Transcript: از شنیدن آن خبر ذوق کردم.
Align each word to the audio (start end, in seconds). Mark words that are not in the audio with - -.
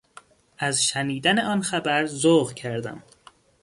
از 0.57 0.83
شنیدن 0.83 1.39
آن 1.39 1.61
خبر 1.61 2.05
ذوق 2.05 2.53
کردم. 2.53 3.03